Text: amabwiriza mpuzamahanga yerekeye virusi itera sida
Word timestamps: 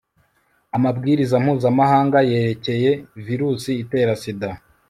amabwiriza 0.75 1.35
mpuzamahanga 1.43 2.17
yerekeye 2.29 2.89
virusi 3.25 3.71
itera 3.83 4.13
sida 4.21 4.49